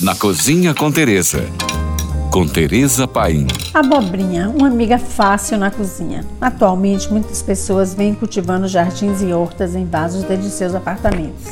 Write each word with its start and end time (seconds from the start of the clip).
na 0.00 0.14
Cozinha 0.14 0.74
com 0.74 0.92
Teresa. 0.92 1.42
Com 2.30 2.46
Teresa 2.46 3.08
Paim. 3.08 3.46
Abobrinha, 3.72 4.50
uma 4.50 4.66
amiga 4.66 4.98
fácil 4.98 5.56
na 5.56 5.70
cozinha. 5.70 6.22
Atualmente, 6.38 7.10
muitas 7.10 7.40
pessoas 7.40 7.94
vêm 7.94 8.12
cultivando 8.12 8.68
jardins 8.68 9.22
e 9.22 9.32
hortas 9.32 9.74
em 9.74 9.86
vasos 9.86 10.22
dentro 10.24 10.44
de 10.44 10.50
seus 10.50 10.74
apartamentos. 10.74 11.46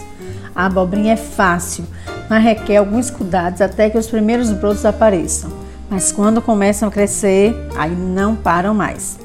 A 0.54 0.66
abobrinha 0.66 1.14
é 1.14 1.16
fácil, 1.16 1.84
mas 2.28 2.44
requer 2.44 2.76
alguns 2.76 3.10
cuidados 3.10 3.62
até 3.62 3.88
que 3.88 3.96
os 3.96 4.08
primeiros 4.08 4.50
brotos 4.50 4.84
apareçam. 4.84 5.50
Mas 5.88 6.12
quando 6.12 6.42
começam 6.42 6.88
a 6.88 6.92
crescer, 6.92 7.54
aí 7.74 7.96
não 7.96 8.36
param 8.36 8.74
mais. 8.74 9.18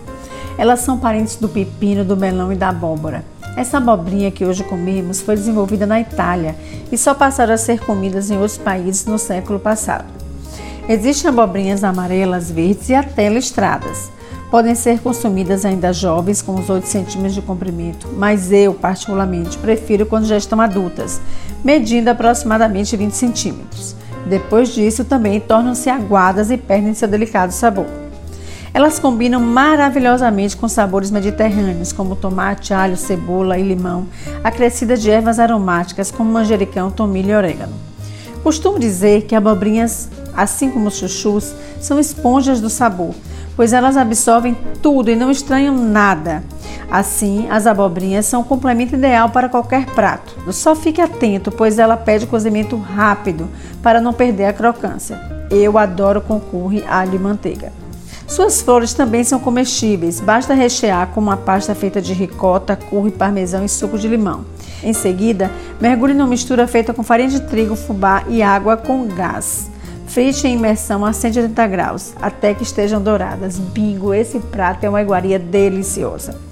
Elas 0.57 0.79
são 0.79 0.97
parentes 0.97 1.36
do 1.36 1.49
pepino, 1.49 2.05
do 2.05 2.15
melão 2.15 2.54
e 2.54 2.55
da 2.55 2.70
abóbora. 2.70 3.25
Essa 3.55 3.77
abobrinha 3.77 4.31
que 4.31 4.45
hoje 4.45 4.63
comemos 4.63 5.21
foi 5.21 5.36
desenvolvida 5.36 5.86
na 5.86 5.99
Itália 5.99 6.55
e 6.91 6.98
só 6.98 7.13
passaram 7.13 7.54
a 7.54 7.57
ser 7.57 7.79
comidas 7.79 8.29
em 8.31 8.38
outros 8.38 8.57
países 8.57 9.05
no 9.05 9.18
século 9.18 9.59
passado. 9.59 10.05
Existem 10.88 11.30
abobrinhas 11.30 11.84
amarelas, 11.84 12.49
verdes 12.49 12.89
e 12.89 12.95
até 12.95 13.30
listradas. 13.30 14.09
Podem 14.49 14.73
ser 14.73 14.99
consumidas 14.99 15.63
ainda 15.63 15.94
jovens, 15.94 16.41
com 16.41 16.53
uns 16.53 16.70
8 16.70 16.88
centímetros 16.88 17.35
de 17.35 17.41
comprimento, 17.44 18.08
mas 18.17 18.52
eu, 18.52 18.73
particularmente, 18.73 19.59
prefiro 19.59 20.08
quando 20.08 20.25
já 20.25 20.38
estão 20.38 20.59
adultas, 20.59 21.22
medindo 21.63 22.09
aproximadamente 22.09 22.97
20 22.97 23.11
centímetros. 23.11 23.95
Depois 24.25 24.70
disso, 24.70 25.05
também 25.05 25.39
tornam-se 25.39 25.89
aguadas 25.89 26.50
e 26.50 26.58
perdem 26.58 26.95
seu 26.95 27.08
delicado 27.08 27.52
sabor. 27.52 28.09
Elas 28.79 28.97
combinam 28.97 29.41
maravilhosamente 29.41 30.55
com 30.55 30.69
sabores 30.69 31.11
mediterrâneos, 31.11 31.91
como 31.91 32.15
tomate, 32.15 32.73
alho, 32.73 32.95
cebola 32.95 33.57
e 33.57 33.61
limão, 33.61 34.07
acrescida 34.41 34.95
de 34.95 35.11
ervas 35.11 35.38
aromáticas 35.38 36.09
como 36.09 36.31
manjericão, 36.31 36.89
tomilho 36.89 37.31
e 37.31 37.35
orégano. 37.35 37.73
Costumo 38.41 38.79
dizer 38.79 39.23
que 39.23 39.35
abobrinhas, 39.35 40.09
assim 40.33 40.71
como 40.71 40.89
chuchus, 40.89 41.53
são 41.81 41.99
esponjas 41.99 42.61
do 42.61 42.69
sabor, 42.69 43.13
pois 43.53 43.73
elas 43.73 43.97
absorvem 43.97 44.55
tudo 44.81 45.11
e 45.11 45.16
não 45.17 45.30
estranham 45.30 45.75
nada. 45.75 46.41
Assim, 46.89 47.49
as 47.49 47.67
abobrinhas 47.67 48.27
são 48.27 48.39
um 48.39 48.45
complemento 48.45 48.95
ideal 48.95 49.27
para 49.27 49.49
qualquer 49.49 49.88
prato. 49.88 50.53
Só 50.53 50.73
fique 50.73 51.02
atento, 51.02 51.52
pois 51.52 51.80
ela 51.80 51.97
pede 51.97 52.27
cozimento 52.27 52.77
rápido 52.77 53.49
para 53.83 53.99
não 53.99 54.14
perder 54.14 54.45
a 54.45 54.53
crocância. 54.53 55.19
Eu 55.52 55.77
adoro 55.77 56.21
com 56.21 56.39
curry, 56.39 56.81
alho 56.88 57.16
e 57.16 57.19
manteiga. 57.19 57.73
Suas 58.30 58.61
flores 58.61 58.94
também 58.94 59.23
são 59.23 59.39
comestíveis, 59.39 60.19
basta 60.19 60.53
rechear 60.53 61.08
com 61.08 61.19
uma 61.19 61.35
pasta 61.35 61.73
feita 61.73 61.99
de 61.99 62.13
ricota, 62.13 62.75
curry, 62.75 63.09
parmesão 63.09 63.66
e 63.66 63.67
suco 63.67 63.97
de 63.97 64.08
limão. 64.08 64.45
Em 64.83 64.94
seguida, 64.94 65.49
mergulhe 65.81 66.13
numa 66.13 66.27
mistura 66.27 66.67
feita 66.67 66.94
com 66.94 67.02
farinha 67.02 67.30
de 67.30 67.41
trigo, 67.41 67.75
fubá 67.75 68.23
e 68.30 68.44
água 68.44 68.77
com 68.77 69.08
gás. 69.08 69.67
Frite 70.05 70.47
em 70.47 70.55
imersão 70.55 71.03
a 71.03 71.11
180 71.11 71.67
graus, 71.67 72.13
até 72.21 72.53
que 72.53 72.61
estejam 72.61 73.02
douradas. 73.02 73.58
Bingo, 73.58 74.13
esse 74.13 74.39
prato 74.39 74.83
é 74.83 74.89
uma 74.89 75.02
iguaria 75.02 75.39
deliciosa. 75.39 76.48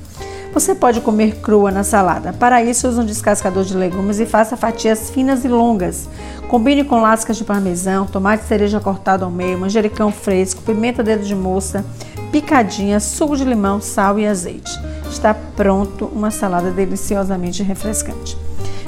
Você 0.53 0.73
pode 0.73 1.01
comer 1.01 1.35
crua 1.41 1.69
na 1.69 1.83
salada. 1.83 2.33
Para 2.33 2.63
isso, 2.63 2.87
use 2.87 2.99
um 2.99 3.05
descascador 3.05 3.63
de 3.63 3.75
legumes 3.75 4.19
e 4.19 4.25
faça 4.25 4.57
fatias 4.57 5.09
finas 5.09 5.45
e 5.45 5.47
longas. 5.47 6.09
Combine 6.47 6.83
com 6.83 7.01
lascas 7.01 7.37
de 7.37 7.43
parmesão, 7.43 8.05
tomate 8.05 8.45
cereja 8.45 8.79
cortado 8.79 9.25
ao 9.25 9.29
meio, 9.29 9.59
manjericão 9.59 10.11
fresco, 10.11 10.61
pimenta 10.61 11.03
dedo 11.03 11.23
de 11.23 11.35
moça, 11.35 11.85
picadinha, 12.31 12.99
suco 12.99 13.35
de 13.35 13.43
limão, 13.43 13.79
sal 13.79 14.17
e 14.17 14.25
azeite. 14.25 14.71
Está 15.09 15.33
pronto 15.33 16.05
uma 16.05 16.31
salada 16.31 16.71
deliciosamente 16.71 17.61
refrescante. 17.61 18.37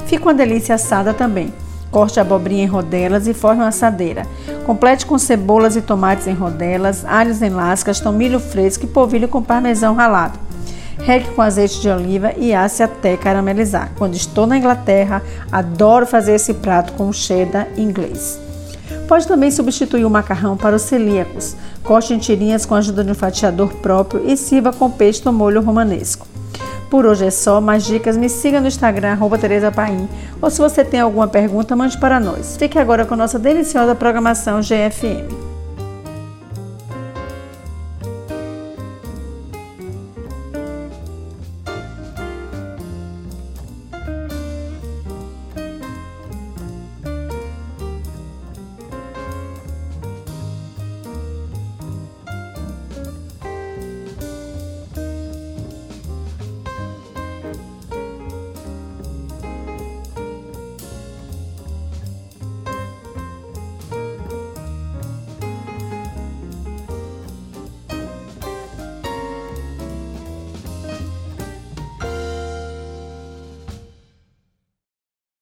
Fica 0.06 0.24
uma 0.24 0.34
delícia 0.34 0.74
assada 0.74 1.14
também. 1.14 1.52
Corte 1.90 2.18
a 2.18 2.22
abobrinha 2.22 2.64
em 2.64 2.68
rodelas 2.68 3.26
e 3.26 3.34
forme 3.34 3.62
uma 3.62 3.68
assadeira. 3.68 4.26
Complete 4.64 5.06
com 5.06 5.18
cebolas 5.18 5.76
e 5.76 5.82
tomates 5.82 6.26
em 6.26 6.34
rodelas, 6.34 7.04
alhos 7.04 7.42
em 7.42 7.50
lascas, 7.50 8.00
tomilho 8.00 8.40
fresco 8.40 8.84
e 8.84 8.88
polvilho 8.88 9.28
com 9.28 9.42
parmesão 9.42 9.94
ralado. 9.94 10.49
Regue 11.02 11.30
com 11.30 11.42
azeite 11.42 11.80
de 11.80 11.88
oliva 11.88 12.32
e 12.36 12.54
asse 12.54 12.82
até 12.82 13.16
caramelizar. 13.16 13.90
Quando 13.96 14.14
estou 14.14 14.46
na 14.46 14.58
Inglaterra, 14.58 15.22
adoro 15.50 16.06
fazer 16.06 16.34
esse 16.34 16.54
prato 16.54 16.92
com 16.92 17.12
cheddar 17.12 17.68
inglês. 17.76 18.38
Pode 19.08 19.26
também 19.26 19.50
substituir 19.50 20.04
o 20.04 20.10
macarrão 20.10 20.56
para 20.56 20.76
os 20.76 20.82
celíacos. 20.82 21.56
Corte 21.82 22.14
em 22.14 22.18
tirinhas 22.18 22.64
com 22.64 22.74
a 22.74 22.78
ajuda 22.78 23.02
de 23.02 23.10
um 23.10 23.14
fatiador 23.14 23.74
próprio 23.76 24.22
e 24.24 24.36
sirva 24.36 24.72
com 24.72 24.90
peixe 24.90 25.22
ou 25.26 25.32
molho 25.32 25.60
romanesco. 25.60 26.26
Por 26.88 27.06
hoje 27.06 27.26
é 27.26 27.30
só, 27.30 27.60
mais 27.60 27.84
dicas 27.84 28.16
me 28.16 28.28
siga 28.28 28.60
no 28.60 28.66
Instagram, 28.66 29.12
arroba 29.12 29.38
Tereza 29.38 29.70
Paim, 29.70 30.08
ou 30.42 30.50
se 30.50 30.58
você 30.58 30.84
tem 30.84 31.00
alguma 31.00 31.28
pergunta, 31.28 31.76
mande 31.76 31.96
para 31.98 32.18
nós. 32.18 32.56
Fique 32.56 32.78
agora 32.78 33.06
com 33.06 33.14
nossa 33.14 33.38
deliciosa 33.38 33.94
programação 33.94 34.60
GFM. 34.60 35.49